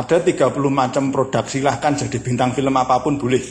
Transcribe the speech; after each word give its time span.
Ada 0.00 0.24
30 0.24 0.56
macam 0.72 1.12
produk 1.12 1.44
silahkan 1.44 1.92
jadi 1.92 2.16
bintang 2.24 2.56
film 2.56 2.72
apa 2.72 3.04
pun 3.04 3.20
boleh. 3.20 3.44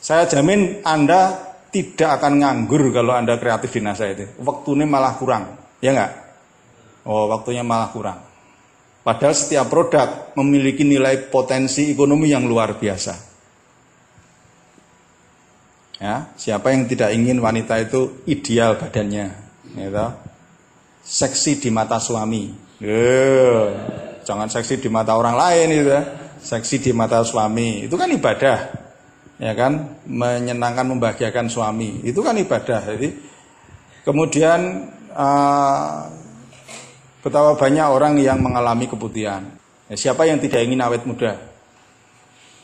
Saya 0.00 0.24
jamin 0.24 0.80
Anda 0.80 1.52
tidak 1.68 2.20
akan 2.20 2.40
nganggur 2.40 2.88
kalau 2.88 3.12
Anda 3.12 3.36
kreatif 3.36 3.76
di 3.76 3.84
NASA 3.84 4.08
itu. 4.08 4.32
Waktunya 4.40 4.88
malah 4.88 5.20
kurang, 5.20 5.60
ya 5.84 5.92
enggak? 5.92 6.12
Oh, 7.04 7.28
waktunya 7.28 7.60
malah 7.60 7.92
kurang. 7.92 8.18
Padahal 9.04 9.36
setiap 9.36 9.68
produk 9.68 10.32
memiliki 10.38 10.88
nilai 10.88 11.28
potensi 11.28 11.92
ekonomi 11.92 12.32
yang 12.32 12.48
luar 12.48 12.80
biasa. 12.80 13.14
Ya, 16.00 16.32
siapa 16.34 16.72
yang 16.72 16.88
tidak 16.88 17.12
ingin 17.12 17.38
wanita 17.38 17.78
itu 17.78 18.24
ideal 18.26 18.80
badannya, 18.80 19.26
gitu 19.76 20.31
seksi 21.02 21.58
di 21.58 21.68
mata 21.68 21.98
suami. 21.98 22.48
Eh, 22.82 23.66
jangan 24.22 24.48
seksi 24.50 24.78
di 24.78 24.88
mata 24.88 25.18
orang 25.18 25.34
lain 25.34 25.66
itu 25.70 25.90
ya. 25.90 26.02
Seksi 26.42 26.82
di 26.82 26.90
mata 26.94 27.22
suami. 27.22 27.86
Itu 27.86 27.94
kan 27.94 28.10
ibadah. 28.10 28.58
Ya 29.38 29.52
kan? 29.54 30.02
Menyenangkan 30.06 30.86
membahagiakan 30.86 31.46
suami. 31.50 32.02
Itu 32.02 32.22
kan 32.22 32.34
ibadah. 32.38 32.82
Jadi 32.94 33.14
kemudian 34.02 34.90
uh, 35.14 36.10
betapa 37.22 37.54
banyak 37.54 37.86
orang 37.86 38.18
yang 38.18 38.42
mengalami 38.42 38.90
keputihan. 38.90 39.46
Ya, 39.86 39.94
siapa 39.94 40.26
yang 40.26 40.42
tidak 40.42 40.66
ingin 40.66 40.82
awet 40.82 41.06
muda? 41.06 41.38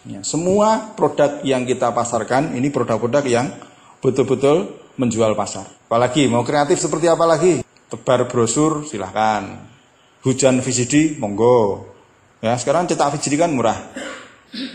Ya, 0.09 0.25
semua 0.25 0.95
produk 0.97 1.43
yang 1.45 1.69
kita 1.69 1.93
pasarkan 1.93 2.57
ini 2.57 2.73
produk-produk 2.73 3.23
yang 3.29 3.47
betul-betul 4.01 4.75
menjual 4.99 5.39
pasar. 5.39 5.69
Apalagi 5.87 6.27
mau 6.27 6.43
kreatif 6.43 6.83
seperti 6.83 7.07
apa 7.07 7.23
lagi? 7.29 7.63
Tebar 7.89 8.29
brosur 8.29 8.85
silahkan. 8.85 9.67
Hujan 10.23 10.61
VCD 10.61 11.17
monggo. 11.17 11.89
Ya 12.45 12.55
sekarang 12.55 12.87
cetak 12.87 13.17
VCD 13.17 13.41
kan 13.41 13.51
murah. 13.51 13.79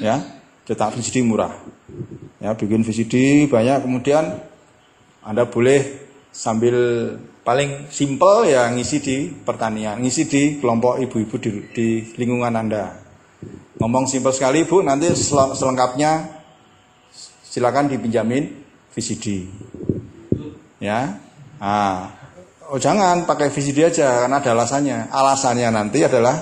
Ya 0.02 0.20
cetak 0.66 0.98
VCD 0.98 1.22
murah. 1.24 1.54
Ya 2.42 2.58
bikin 2.58 2.84
VCD 2.84 3.46
banyak 3.48 3.86
kemudian 3.86 4.42
anda 5.24 5.48
boleh 5.48 6.04
sambil 6.34 6.76
paling 7.46 7.88
simple 7.94 8.50
ya 8.50 8.68
ngisi 8.72 8.98
di 9.00 9.18
pertanian 9.32 10.00
ngisi 10.02 10.24
di 10.28 10.42
kelompok 10.58 11.00
ibu-ibu 11.00 11.36
di, 11.40 11.50
di 11.72 11.88
lingkungan 12.18 12.56
anda. 12.56 13.00
Ngomong 13.80 14.08
simple 14.08 14.32
sekali 14.32 14.64
bu 14.64 14.80
nanti 14.80 15.12
selengkapnya 15.14 16.42
silakan 17.44 17.92
dipinjamin 17.92 18.50
VCD 18.96 19.46
ya 20.82 21.20
ah 21.62 22.23
Oh 22.74 22.82
jangan 22.82 23.30
pakai 23.30 23.54
VCD 23.54 23.86
aja 23.86 24.26
karena 24.26 24.42
ada 24.42 24.50
alasannya. 24.58 25.14
Alasannya 25.14 25.70
nanti 25.70 26.02
adalah 26.02 26.34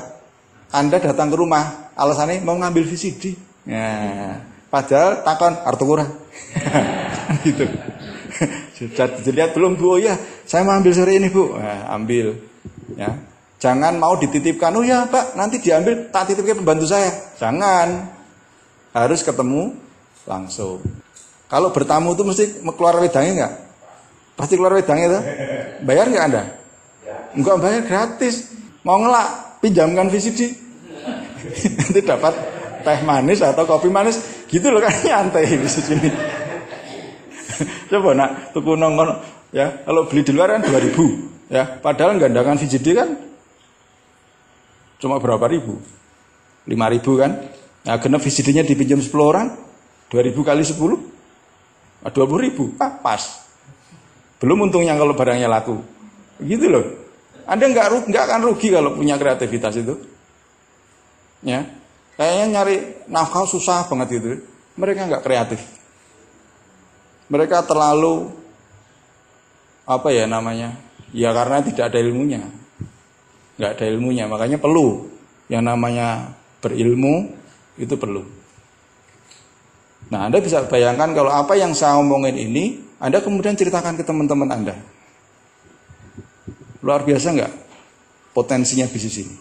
Anda 0.71 1.03
datang 1.03 1.27
ke 1.27 1.35
rumah, 1.35 1.91
alasannya 1.91 2.39
mau 2.47 2.55
ngambil 2.55 2.87
VCD. 2.87 3.35
Ya, 3.67 4.39
padahal 4.71 5.27
takon 5.27 5.59
artu 5.59 5.83
kurang. 5.83 6.07
gitu. 7.43 7.67
Sudah 8.79 9.11
dilihat 9.19 9.51
belum 9.51 9.75
Bu? 9.75 9.99
Oh 9.99 9.99
ya, 9.99 10.15
saya 10.47 10.63
mau 10.63 10.79
ambil 10.79 10.95
sore 10.95 11.19
ini 11.19 11.27
Bu. 11.27 11.51
Nah, 11.51 11.91
ambil. 11.99 12.39
Ya. 12.95 13.11
Jangan 13.59 13.99
mau 13.99 14.15
dititipkan. 14.15 14.71
Oh 14.79 14.87
ya 14.87 15.11
Pak, 15.11 15.35
nanti 15.35 15.59
diambil 15.59 16.15
tak 16.15 16.31
titipkan 16.31 16.63
pembantu 16.63 16.87
saya. 16.87 17.11
Jangan. 17.43 18.07
Harus 18.95 19.19
ketemu 19.19 19.75
langsung. 20.23 20.79
Kalau 21.51 21.75
bertamu 21.75 22.15
itu 22.15 22.23
mesti 22.23 22.43
keluar 22.63 23.03
wedangnya 23.03 23.31
enggak? 23.35 23.53
Pasti 24.41 24.57
keluar 24.57 24.73
wedang 24.73 24.97
itu. 24.97 25.19
Bayar 25.85 26.09
nggak 26.09 26.25
Anda? 26.25 26.43
Enggak 27.37 27.61
bayar 27.61 27.81
gratis. 27.85 28.49
Mau 28.81 28.97
ngelak, 28.97 29.61
pinjamkan 29.61 30.09
VCD. 30.09 30.49
Nanti 31.77 32.01
dapat 32.01 32.33
teh 32.81 32.99
manis 33.05 33.45
atau 33.45 33.69
kopi 33.69 33.93
manis. 33.93 34.17
Gitu 34.49 34.65
loh 34.73 34.81
kan 34.81 34.89
nyantai 35.05 35.45
di 35.45 35.69
sini. 35.69 36.09
Coba 37.93 38.17
nak 38.17 38.49
tuku 38.57 38.73
nongol 38.73 39.21
ya 39.51 39.83
kalau 39.83 40.07
beli 40.07 40.23
di 40.23 40.31
luar 40.31 40.57
kan 40.57 40.63
2000 40.63 41.51
ya 41.51 41.63
padahal 41.83 42.15
gandakan 42.17 42.55
VCD 42.55 42.95
kan 42.95 43.09
cuma 44.97 45.19
berapa 45.19 45.43
ribu 45.51 45.75
5000 46.65 47.21
kan 47.21 47.31
nah 47.81 47.95
genap 47.99 48.21
VCD-nya 48.23 48.63
dipinjam 48.63 49.03
10 49.03 49.11
orang 49.19 49.47
2000 50.07 50.31
kali 50.39 50.63
10 50.63 52.07
20 52.07 52.45
ribu 52.47 52.63
ah 52.79 52.95
pas 53.03 53.50
belum 54.41 54.67
untungnya 54.67 54.97
kalau 54.97 55.13
barangnya 55.13 55.45
laku. 55.45 55.77
Gitu 56.41 56.65
loh. 56.65 56.85
Anda 57.45 57.69
nggak 57.69 58.09
nggak 58.09 58.23
akan 58.25 58.41
rugi 58.49 58.73
kalau 58.73 58.97
punya 58.97 59.21
kreativitas 59.21 59.77
itu. 59.77 59.93
Ya, 61.45 61.65
kayaknya 62.17 62.45
nyari 62.49 62.75
nafkah 63.05 63.45
susah 63.45 63.85
banget 63.85 64.17
itu. 64.17 64.41
Mereka 64.77 65.09
nggak 65.09 65.23
kreatif. 65.25 65.61
Mereka 67.29 67.63
terlalu 67.69 68.33
apa 69.85 70.09
ya 70.09 70.25
namanya? 70.25 70.73
Ya 71.13 71.29
karena 71.37 71.61
tidak 71.61 71.93
ada 71.93 71.99
ilmunya. 72.01 72.41
Nggak 73.61 73.71
ada 73.77 73.85
ilmunya, 73.93 74.25
makanya 74.25 74.57
perlu 74.57 75.05
yang 75.51 75.67
namanya 75.67 76.33
berilmu 76.63 77.29
itu 77.77 77.93
perlu. 77.99 78.23
Nah, 80.11 80.27
Anda 80.27 80.43
bisa 80.43 80.65
bayangkan 80.67 81.11
kalau 81.15 81.31
apa 81.31 81.55
yang 81.55 81.71
saya 81.71 81.99
omongin 81.99 82.35
ini 82.35 82.90
anda 83.01 83.17
kemudian 83.17 83.57
ceritakan 83.57 83.97
ke 83.97 84.05
teman-teman 84.05 84.45
Anda. 84.45 84.77
Luar 86.85 87.01
biasa 87.01 87.33
nggak 87.33 87.53
potensinya 88.29 88.85
bisnis 88.85 89.25
ini? 89.25 89.35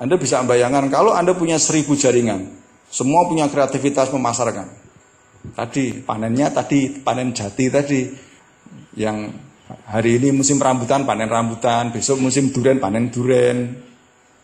Anda 0.00 0.16
bisa 0.16 0.40
bayangkan 0.40 0.88
kalau 0.88 1.12
Anda 1.12 1.36
punya 1.36 1.60
seribu 1.60 1.92
jaringan, 1.92 2.48
semua 2.88 3.28
punya 3.28 3.44
kreativitas 3.52 4.08
memasarkan. 4.08 4.72
Tadi 5.52 6.00
panennya 6.00 6.48
tadi 6.48 6.96
panen 7.04 7.36
jati 7.36 7.68
tadi 7.68 8.00
yang 8.96 9.28
hari 9.84 10.16
ini 10.16 10.32
musim 10.32 10.56
rambutan 10.56 11.04
panen 11.04 11.28
rambutan, 11.28 11.92
besok 11.92 12.24
musim 12.24 12.56
duren 12.56 12.80
panen 12.80 13.12
duren, 13.12 13.76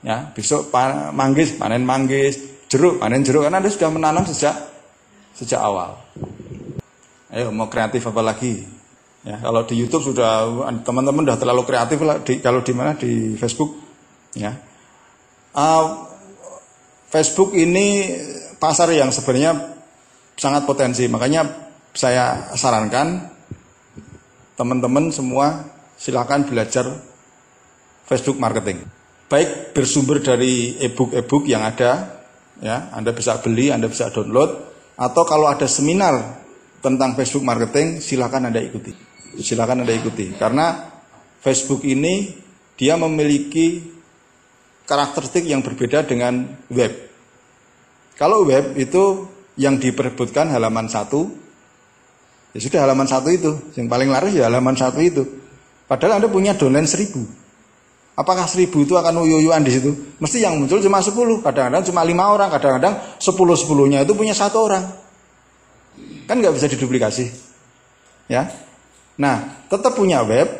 ya 0.04 0.28
besok 0.36 0.68
pan, 0.68 1.16
manggis 1.16 1.56
panen 1.56 1.80
manggis, 1.80 2.68
jeruk 2.68 3.00
panen 3.00 3.24
jeruk 3.24 3.48
karena 3.48 3.64
Anda 3.64 3.72
sudah 3.72 3.88
menanam 3.88 4.28
sejak 4.28 4.52
sejak 5.32 5.60
awal. 5.64 5.96
Ayo 7.26 7.50
mau 7.50 7.66
kreatif 7.66 8.06
apa 8.06 8.22
lagi? 8.22 8.62
Ya, 9.26 9.42
kalau 9.42 9.66
di 9.66 9.74
YouTube 9.74 10.14
sudah 10.14 10.46
teman-teman 10.86 11.26
sudah 11.26 11.38
terlalu 11.42 11.62
kreatif 11.66 11.98
lah. 12.06 12.22
Di, 12.22 12.38
kalau 12.38 12.62
di 12.62 12.70
mana 12.70 12.94
di 12.94 13.34
Facebook, 13.34 13.74
ya. 14.38 14.54
Uh, 15.50 16.06
Facebook 17.10 17.50
ini 17.58 18.14
pasar 18.62 18.94
yang 18.94 19.10
sebenarnya 19.10 19.74
sangat 20.38 20.62
potensi. 20.62 21.10
Makanya 21.10 21.42
saya 21.90 22.54
sarankan 22.54 23.26
teman-teman 24.54 25.10
semua 25.10 25.66
silahkan 25.98 26.46
belajar 26.46 26.86
Facebook 28.06 28.38
marketing. 28.38 28.86
Baik 29.26 29.74
bersumber 29.74 30.22
dari 30.22 30.78
e-book-e-book 30.78 31.50
yang 31.50 31.66
ada, 31.66 32.22
ya, 32.62 32.94
Anda 32.94 33.10
bisa 33.10 33.42
beli, 33.42 33.74
Anda 33.74 33.90
bisa 33.90 34.14
download, 34.14 34.54
atau 34.94 35.22
kalau 35.26 35.50
ada 35.50 35.66
seminar 35.66 36.45
tentang 36.86 37.18
Facebook 37.18 37.42
marketing 37.42 37.98
silakan 37.98 38.54
Anda 38.54 38.62
ikuti. 38.62 38.94
Silakan 39.42 39.82
Anda 39.82 39.90
ikuti 39.98 40.30
karena 40.38 40.86
Facebook 41.42 41.82
ini 41.82 42.30
dia 42.78 42.94
memiliki 42.94 43.82
karakteristik 44.86 45.42
yang 45.42 45.66
berbeda 45.66 46.06
dengan 46.06 46.46
web. 46.70 46.94
Kalau 48.14 48.46
web 48.46 48.78
itu 48.78 49.26
yang 49.58 49.82
diperebutkan 49.82 50.46
halaman 50.48 50.86
satu, 50.86 51.26
ya 52.54 52.60
sudah 52.62 52.86
halaman 52.86 53.04
satu 53.10 53.28
itu, 53.34 53.50
yang 53.74 53.90
paling 53.90 54.08
laris 54.08 54.32
ya 54.38 54.46
halaman 54.46 54.78
satu 54.78 55.02
itu. 55.02 55.26
Padahal 55.90 56.22
Anda 56.22 56.30
punya 56.30 56.54
domain 56.54 56.86
seribu. 56.86 57.26
Apakah 58.16 58.48
seribu 58.48 58.80
itu 58.80 58.96
akan 58.96 59.28
uyuyuan 59.28 59.60
di 59.60 59.76
situ? 59.76 59.92
Mesti 60.16 60.40
yang 60.40 60.56
muncul 60.56 60.80
cuma 60.80 61.04
sepuluh, 61.04 61.44
kadang-kadang 61.44 61.84
cuma 61.84 62.00
lima 62.00 62.32
orang, 62.32 62.48
kadang-kadang 62.48 62.96
sepuluh 63.20 63.52
sepuluhnya 63.52 64.00
itu 64.08 64.16
punya 64.16 64.32
satu 64.32 64.64
orang. 64.64 65.05
Kan 66.26 66.42
nggak 66.42 66.54
bisa 66.54 66.66
diduplikasi. 66.66 67.30
Ya. 68.26 68.50
Nah, 69.16 69.64
tetap 69.70 69.96
punya 69.96 70.26
web 70.26 70.50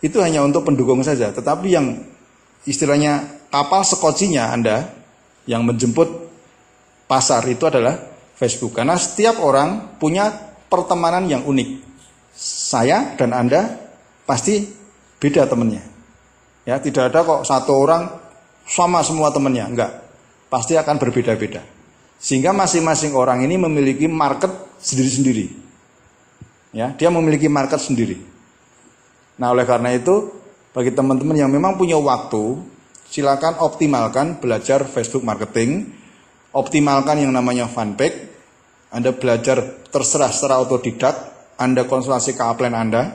itu 0.00 0.16
hanya 0.22 0.40
untuk 0.46 0.62
pendukung 0.62 1.02
saja. 1.02 1.34
Tetapi 1.34 1.66
yang 1.68 2.00
istilahnya 2.64 3.44
kapal 3.50 3.82
sekocinya 3.82 4.54
Anda 4.54 4.88
yang 5.46 5.66
menjemput 5.66 6.08
pasar 7.10 7.42
itu 7.50 7.66
adalah 7.66 7.98
Facebook. 8.38 8.78
Karena 8.78 8.94
setiap 8.94 9.42
orang 9.42 9.98
punya 9.98 10.30
pertemanan 10.70 11.26
yang 11.26 11.42
unik. 11.46 11.84
Saya 12.36 13.16
dan 13.16 13.32
Anda 13.32 13.74
pasti 14.28 14.62
beda 15.18 15.48
temennya. 15.48 15.82
Ya, 16.66 16.82
tidak 16.82 17.14
ada 17.14 17.22
kok 17.22 17.42
satu 17.46 17.72
orang 17.78 18.10
sama 18.66 19.00
semua 19.06 19.30
temennya, 19.30 19.70
enggak. 19.70 19.92
Pasti 20.50 20.74
akan 20.74 20.98
berbeda-beda. 20.98 21.75
Sehingga 22.16 22.56
masing-masing 22.56 23.12
orang 23.12 23.44
ini 23.44 23.60
memiliki 23.60 24.08
market 24.08 24.50
sendiri-sendiri. 24.80 25.46
Ya, 26.72 26.92
dia 26.92 27.08
memiliki 27.08 27.48
market 27.48 27.80
sendiri. 27.80 28.20
Nah, 29.36 29.52
oleh 29.52 29.68
karena 29.68 29.92
itu 29.92 30.32
bagi 30.76 30.92
teman-teman 30.92 31.36
yang 31.36 31.52
memang 31.52 31.76
punya 31.76 31.96
waktu, 31.96 32.60
silakan 33.08 33.60
optimalkan 33.60 34.40
belajar 34.40 34.84
Facebook 34.84 35.24
marketing, 35.24 35.92
optimalkan 36.52 37.20
yang 37.20 37.32
namanya 37.32 37.68
fanpage, 37.68 38.32
Anda 38.92 39.12
belajar 39.12 39.84
terserah 39.92 40.32
secara 40.32 40.60
otodidak, 40.60 41.16
Anda 41.60 41.84
konsultasi 41.84 42.36
ke 42.36 42.42
upline 42.44 42.76
Anda, 42.76 43.12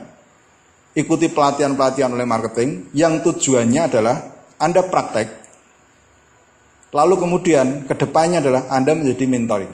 ikuti 0.94 1.30
pelatihan-pelatihan 1.30 2.14
oleh 2.14 2.26
marketing. 2.26 2.94
Yang 2.94 3.30
tujuannya 3.30 3.82
adalah 3.90 4.16
Anda 4.62 4.86
praktek, 4.86 5.41
lalu 6.92 7.14
kemudian 7.16 7.88
ke 7.88 7.94
depannya 7.96 8.44
adalah 8.44 8.68
Anda 8.68 8.92
menjadi 8.92 9.24
mentoring. 9.24 9.72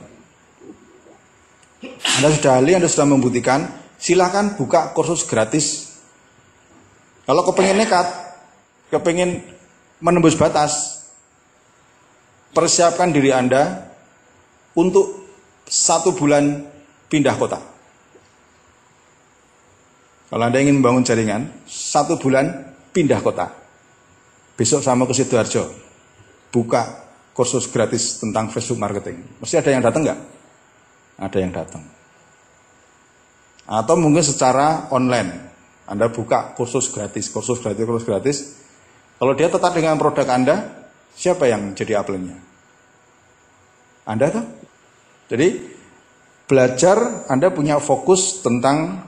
Anda 2.18 2.28
sudah 2.34 2.52
ahli, 2.62 2.78
Anda 2.78 2.86
sudah 2.90 3.06
membuktikan, 3.10 3.66
silakan 3.98 4.54
buka 4.54 4.94
kursus 4.94 5.26
gratis. 5.26 5.98
Kalau 7.26 7.42
kepengen 7.44 7.78
nekat, 7.78 8.06
kepengen 8.88 9.42
menembus 9.98 10.38
batas, 10.38 11.04
persiapkan 12.54 13.10
diri 13.10 13.34
Anda 13.34 13.90
untuk 14.78 15.26
satu 15.66 16.14
bulan 16.14 16.64
pindah 17.10 17.34
kota. 17.36 17.58
Kalau 20.28 20.44
Anda 20.44 20.58
ingin 20.62 20.80
membangun 20.80 21.02
jaringan, 21.02 21.66
satu 21.66 22.16
bulan 22.16 22.74
pindah 22.94 23.20
kota. 23.20 23.50
Besok 24.58 24.82
sama 24.82 25.06
ke 25.06 25.14
Sidoarjo, 25.14 25.70
buka 26.50 27.07
kursus 27.38 27.70
gratis 27.70 28.18
tentang 28.18 28.50
Facebook 28.50 28.82
marketing. 28.82 29.22
Mesti 29.38 29.62
ada 29.62 29.70
yang 29.70 29.82
datang 29.86 30.02
nggak? 30.02 30.20
ada 31.18 31.38
yang 31.42 31.50
datang. 31.50 31.82
Atau 33.68 33.98
mungkin 34.00 34.24
secara 34.24 34.88
online, 34.94 35.50
Anda 35.84 36.08
buka 36.08 36.54
kursus 36.54 36.88
gratis, 36.88 37.28
kursus 37.28 37.60
gratis, 37.60 37.84
kursus 37.84 38.06
gratis. 38.06 38.36
Kalau 39.18 39.34
dia 39.34 39.50
tetap 39.50 39.74
dengan 39.74 39.98
produk 39.98 40.24
Anda, 40.30 40.86
siapa 41.12 41.50
yang 41.50 41.74
jadi 41.74 42.00
apelnya? 42.00 42.38
Anda 44.08 44.26
tuh. 44.32 44.46
Jadi 45.28 45.48
belajar 46.48 47.28
Anda 47.28 47.52
punya 47.52 47.76
fokus 47.82 48.40
tentang 48.40 49.04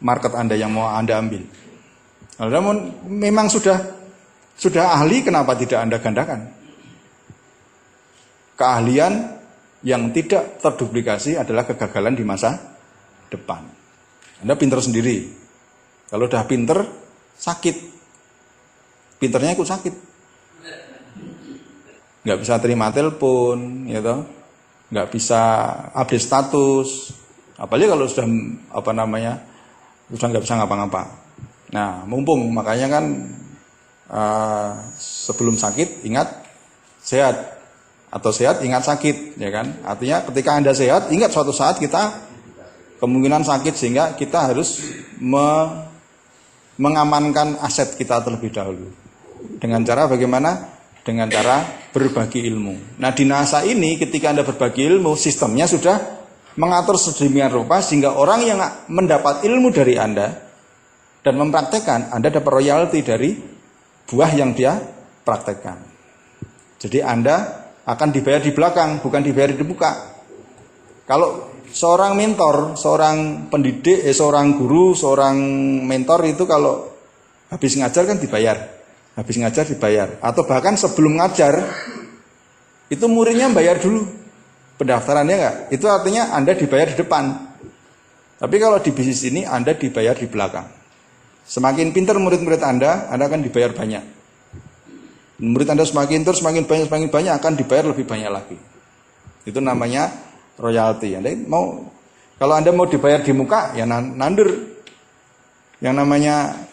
market 0.00 0.32
Anda 0.32 0.56
yang 0.56 0.72
mau 0.72 0.88
Anda 0.88 1.20
ambil. 1.20 1.44
Kalau 2.40 2.72
memang 3.04 3.52
sudah 3.52 4.00
sudah 4.56 4.96
ahli, 4.96 5.20
kenapa 5.20 5.52
tidak 5.60 5.84
Anda 5.84 6.00
gandakan? 6.00 6.40
Keahlian 8.60 9.40
yang 9.80 10.12
tidak 10.12 10.60
terduplikasi 10.60 11.40
adalah 11.40 11.64
kegagalan 11.64 12.12
di 12.12 12.20
masa 12.28 12.76
depan. 13.32 13.64
Anda 14.44 14.52
pinter 14.60 14.84
sendiri. 14.84 15.32
Kalau 16.12 16.28
udah 16.28 16.44
pinter, 16.44 16.84
sakit. 17.40 17.76
Pinternya 19.16 19.56
ikut 19.56 19.64
sakit. 19.64 19.94
Nggak 22.20 22.38
bisa 22.44 22.60
terima 22.60 22.92
telepon, 22.92 23.88
gitu. 23.88 24.28
Nggak 24.92 25.08
bisa 25.08 25.40
update 25.96 26.20
status. 26.20 27.16
Apalagi 27.56 27.88
kalau 27.88 28.04
sudah 28.04 28.28
apa 28.76 28.92
namanya, 28.92 29.40
sudah 30.12 30.28
nggak 30.36 30.44
bisa 30.44 30.60
ngapa-ngapa. 30.60 31.02
Nah, 31.72 32.04
mumpung 32.04 32.44
makanya 32.52 33.00
kan 33.00 33.04
uh, 34.10 34.84
sebelum 35.00 35.56
sakit 35.56 36.04
ingat 36.04 36.28
sehat 37.00 37.59
atau 38.10 38.30
sehat 38.34 38.60
ingat 38.66 38.82
sakit 38.82 39.38
ya 39.38 39.50
kan? 39.54 39.80
Artinya 39.86 40.26
ketika 40.26 40.58
anda 40.58 40.74
sehat 40.74 41.14
ingat 41.14 41.30
suatu 41.30 41.54
saat 41.54 41.78
kita 41.78 42.26
kemungkinan 42.98 43.46
sakit 43.46 43.74
sehingga 43.78 44.04
kita 44.18 44.50
harus 44.50 44.82
me 45.22 45.46
mengamankan 46.80 47.60
aset 47.60 47.94
kita 47.94 48.24
terlebih 48.24 48.50
dahulu. 48.50 48.88
Dengan 49.60 49.84
cara 49.84 50.08
bagaimana? 50.08 50.80
Dengan 51.00 51.28
cara 51.28 51.64
berbagi 51.92 52.44
ilmu. 52.44 53.00
Nah 53.00 53.12
di 53.12 53.24
NASA 53.28 53.64
ini 53.64 54.00
ketika 54.00 54.32
anda 54.32 54.44
berbagi 54.44 54.88
ilmu 54.88 55.16
sistemnya 55.16 55.68
sudah 55.68 55.96
mengatur 56.56 56.96
sedemikian 56.96 57.52
rupa 57.52 57.84
sehingga 57.84 58.16
orang 58.16 58.40
yang 58.44 58.58
mendapat 58.88 59.44
ilmu 59.44 59.70
dari 59.70 59.96
anda 60.00 60.50
dan 61.20 61.34
mempraktekkan 61.36 62.10
anda 62.16 62.28
dapat 62.32 62.52
royalti 62.52 63.00
dari 63.04 63.36
buah 64.08 64.32
yang 64.34 64.56
dia 64.56 64.80
praktekkan. 65.24 65.78
Jadi 66.80 67.04
anda 67.04 67.68
akan 67.86 68.08
dibayar 68.12 68.40
di 68.42 68.52
belakang, 68.52 69.00
bukan 69.00 69.20
dibayar 69.24 69.52
di 69.52 69.64
muka. 69.64 69.92
Kalau 71.08 71.50
seorang 71.70 72.14
mentor, 72.14 72.76
seorang 72.76 73.48
pendidik, 73.48 74.04
eh, 74.04 74.14
seorang 74.14 74.58
guru, 74.58 74.92
seorang 74.92 75.36
mentor 75.86 76.26
itu 76.28 76.44
kalau 76.44 76.90
habis 77.50 77.74
ngajar 77.78 78.06
kan 78.06 78.18
dibayar. 78.18 78.56
Habis 79.18 79.36
ngajar 79.42 79.66
dibayar. 79.66 80.08
Atau 80.22 80.46
bahkan 80.46 80.78
sebelum 80.78 81.18
ngajar, 81.18 81.66
itu 82.90 83.04
muridnya 83.10 83.50
bayar 83.50 83.82
dulu. 83.82 84.06
Pendaftarannya 84.78 85.34
enggak. 85.36 85.56
Itu 85.74 85.86
artinya 85.90 86.32
Anda 86.32 86.56
dibayar 86.56 86.88
di 86.88 86.96
depan. 86.96 87.24
Tapi 88.40 88.56
kalau 88.56 88.80
di 88.80 88.90
bisnis 88.94 89.20
ini 89.28 89.44
Anda 89.44 89.76
dibayar 89.76 90.16
di 90.16 90.24
belakang. 90.24 90.64
Semakin 91.44 91.92
pintar 91.92 92.16
murid-murid 92.16 92.62
Anda, 92.64 93.10
Anda 93.12 93.28
akan 93.28 93.44
dibayar 93.44 93.74
banyak. 93.74 94.19
Murid 95.40 95.72
Anda 95.72 95.88
semakin 95.88 96.20
terus 96.20 96.44
semakin 96.44 96.68
banyak 96.68 96.92
semakin 96.92 97.08
banyak 97.08 97.32
akan 97.40 97.52
dibayar 97.56 97.84
lebih 97.88 98.04
banyak 98.04 98.28
lagi. 98.28 98.56
Itu 99.48 99.64
namanya 99.64 100.12
royalti. 100.60 101.16
Anda 101.16 101.32
mau 101.48 101.88
kalau 102.36 102.54
Anda 102.60 102.76
mau 102.76 102.84
dibayar 102.84 103.24
di 103.24 103.32
muka 103.32 103.72
ya 103.72 103.88
nandur 103.88 104.52
yang 105.80 105.96
namanya 105.96 106.68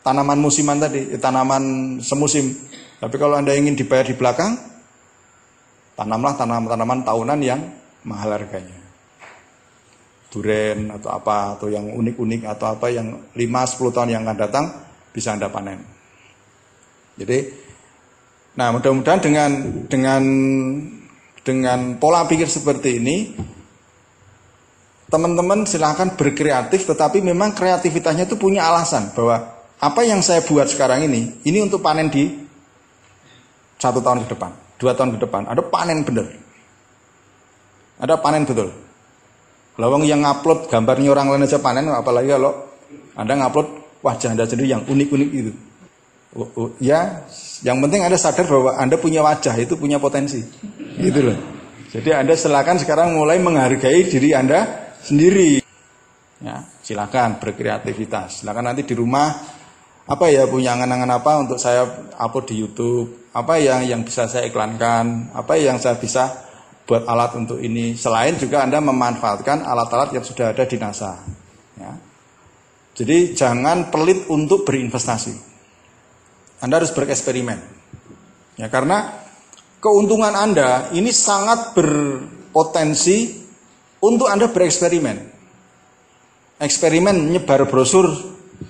tanaman 0.00 0.38
musiman 0.40 0.80
tadi, 0.80 1.12
tanaman 1.20 1.96
semusim. 2.00 2.56
Tapi 2.98 3.16
kalau 3.20 3.36
Anda 3.36 3.52
ingin 3.52 3.76
dibayar 3.76 4.08
di 4.08 4.16
belakang, 4.16 4.56
tanamlah 5.92 6.32
tanaman-tanaman 6.40 7.04
tahunan 7.04 7.40
yang 7.44 7.60
mahal 8.08 8.32
harganya. 8.32 8.80
Duren 10.32 10.88
atau 10.88 11.12
apa 11.12 11.60
atau 11.60 11.68
yang 11.68 11.92
unik-unik 11.92 12.48
atau 12.48 12.72
apa 12.72 12.88
yang 12.88 13.12
5 13.36 13.36
10 13.36 13.92
tahun 13.92 14.08
yang 14.16 14.22
akan 14.24 14.38
datang 14.40 14.64
bisa 15.12 15.36
Anda 15.36 15.52
panen. 15.52 16.01
Jadi, 17.12 17.38
nah 18.56 18.72
mudah-mudahan 18.72 19.20
dengan 19.20 19.50
dengan 19.88 20.22
dengan 21.42 21.98
pola 22.00 22.24
pikir 22.24 22.48
seperti 22.48 23.02
ini, 23.02 23.16
teman-teman 25.12 25.68
silahkan 25.68 26.16
berkreatif, 26.16 26.88
tetapi 26.88 27.20
memang 27.20 27.52
kreativitasnya 27.52 28.24
itu 28.24 28.40
punya 28.40 28.64
alasan 28.64 29.12
bahwa 29.12 29.60
apa 29.82 30.00
yang 30.06 30.24
saya 30.24 30.40
buat 30.40 30.70
sekarang 30.70 31.04
ini, 31.04 31.42
ini 31.44 31.58
untuk 31.60 31.84
panen 31.84 32.08
di 32.08 32.32
satu 33.76 34.00
tahun 34.00 34.24
ke 34.24 34.38
depan, 34.38 34.50
dua 34.78 34.94
tahun 34.94 35.18
ke 35.18 35.28
depan, 35.28 35.50
ada 35.50 35.60
panen 35.66 36.06
bener, 36.06 36.32
ada 38.00 38.14
panen 38.16 38.46
betul. 38.46 38.72
Lawang 39.80 40.04
yang 40.04 40.20
ngupload 40.20 40.68
gambarnya 40.68 41.08
orang 41.10 41.32
lain 41.32 41.48
aja 41.48 41.58
panen, 41.58 41.88
apalagi 41.90 42.28
kalau 42.30 42.52
anda 43.16 43.34
ngupload 43.36 43.68
wajah 44.04 44.32
anda 44.32 44.44
sendiri 44.46 44.70
yang 44.70 44.84
unik-unik 44.86 45.30
itu. 45.32 45.52
Oh, 46.32 46.48
oh, 46.56 46.68
ya, 46.80 47.28
yang 47.60 47.76
penting 47.84 48.00
Anda 48.00 48.16
sadar 48.16 48.48
bahwa 48.48 48.72
Anda 48.80 48.96
punya 48.96 49.20
wajah 49.20 49.52
itu 49.60 49.76
punya 49.76 50.00
potensi. 50.00 50.40
Gitu 50.96 51.20
loh. 51.20 51.36
Jadi 51.92 52.08
Anda 52.08 52.32
silakan 52.32 52.80
sekarang 52.80 53.12
mulai 53.12 53.36
menghargai 53.36 54.08
diri 54.08 54.32
Anda 54.32 54.88
sendiri. 55.04 55.60
Ya, 56.40 56.64
silakan 56.80 57.36
berkreativitas. 57.36 58.40
Silakan 58.40 58.72
nanti 58.72 58.88
di 58.88 58.96
rumah 58.96 59.28
apa 60.08 60.26
ya 60.32 60.48
punya 60.48 60.72
angan-angan 60.72 61.12
apa 61.20 61.32
untuk 61.44 61.60
saya 61.60 61.84
upload 62.16 62.48
di 62.48 62.64
YouTube, 62.64 63.28
apa 63.36 63.60
yang 63.60 63.84
yang 63.84 64.00
bisa 64.00 64.24
saya 64.24 64.48
iklankan, 64.48 65.36
apa 65.36 65.60
yang 65.60 65.76
saya 65.76 66.00
bisa 66.00 66.32
buat 66.88 67.04
alat 67.04 67.36
untuk 67.36 67.60
ini. 67.60 67.92
Selain 67.92 68.40
juga 68.40 68.64
Anda 68.64 68.80
memanfaatkan 68.80 69.68
alat-alat 69.68 70.16
yang 70.16 70.24
sudah 70.24 70.56
ada 70.56 70.64
di 70.64 70.80
NASA. 70.80 71.20
Ya. 71.76 71.92
Jadi 72.96 73.36
jangan 73.36 73.92
pelit 73.92 74.32
untuk 74.32 74.64
berinvestasi. 74.64 75.51
Anda 76.62 76.78
harus 76.78 76.94
bereksperimen. 76.94 77.58
Ya, 78.54 78.70
karena 78.70 79.10
keuntungan 79.82 80.30
Anda 80.30 80.94
ini 80.94 81.10
sangat 81.10 81.74
berpotensi 81.74 83.42
untuk 83.98 84.30
Anda 84.30 84.46
bereksperimen. 84.46 85.34
Eksperimen 86.62 87.34
nyebar 87.34 87.66
brosur 87.66 88.06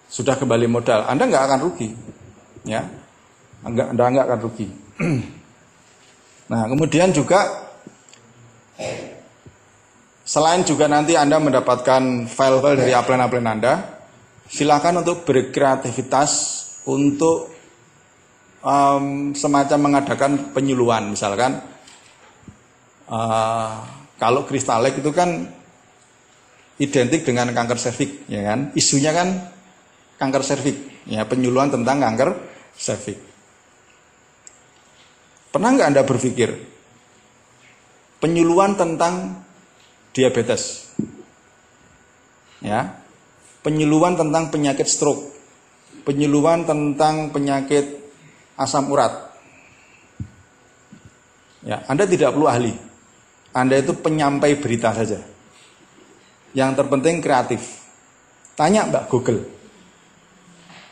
Sudah 0.06 0.38
kembali 0.38 0.70
modal, 0.70 1.10
Anda 1.10 1.26
nggak 1.26 1.44
akan 1.50 1.60
rugi. 1.66 1.90
Ya. 2.70 2.86
Anda 3.66 3.90
nggak 3.90 4.30
akan 4.30 4.40
rugi. 4.46 4.70
Nah, 6.48 6.64
kemudian 6.72 7.12
juga 7.12 7.68
selain 10.24 10.64
juga 10.64 10.88
nanti 10.88 11.20
Anda 11.20 11.44
mendapatkan 11.44 12.28
file-file 12.28 12.80
dari 12.80 12.94
upline-upline 12.96 13.48
Anda, 13.52 13.74
silakan 14.48 15.04
untuk 15.04 15.28
berkreativitas 15.28 16.32
untuk 16.88 17.52
um, 18.64 19.36
semacam 19.36 19.80
mengadakan 19.92 20.56
penyuluhan, 20.56 21.12
misalkan 21.12 21.60
uh, 23.12 23.72
kalau 24.16 24.48
kristalek 24.48 25.04
itu 25.04 25.12
kan 25.12 25.52
identik 26.80 27.28
dengan 27.28 27.52
kanker 27.52 27.76
serviks, 27.76 28.24
ya 28.32 28.48
kan? 28.48 28.72
Isunya 28.72 29.12
kan 29.12 29.52
kanker 30.16 30.48
serviks, 30.48 31.12
ya 31.12 31.28
penyuluhan 31.28 31.76
tentang 31.76 32.00
kanker 32.00 32.30
serviks. 32.72 33.27
Pernah 35.58 35.74
nggak 35.74 35.90
anda 35.90 36.06
berpikir 36.06 36.54
penyuluhan 38.22 38.78
tentang 38.78 39.42
diabetes, 40.14 40.94
ya, 42.62 42.94
penyuluhan 43.66 44.14
tentang 44.14 44.54
penyakit 44.54 44.86
stroke, 44.86 45.34
penyuluhan 46.06 46.62
tentang 46.62 47.34
penyakit 47.34 47.90
asam 48.54 48.86
urat. 48.94 49.34
Ya, 51.66 51.82
Anda 51.90 52.06
tidak 52.06 52.38
perlu 52.38 52.46
ahli. 52.46 52.78
Anda 53.50 53.82
itu 53.82 53.98
penyampai 53.98 54.62
berita 54.62 54.94
saja. 54.94 55.26
Yang 56.54 56.72
terpenting 56.78 57.18
kreatif. 57.18 57.82
Tanya 58.54 58.86
Mbak 58.86 59.10
Google. 59.10 59.42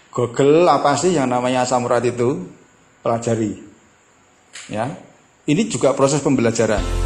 Google 0.10 0.66
apa 0.74 0.98
sih 0.98 1.14
yang 1.14 1.30
namanya 1.30 1.70
asam 1.70 1.86
urat 1.86 2.02
itu? 2.02 2.50
Pelajari. 3.06 3.75
Ya. 4.70 4.98
Ini 5.46 5.70
juga 5.70 5.94
proses 5.94 6.26
pembelajaran. 6.26 7.05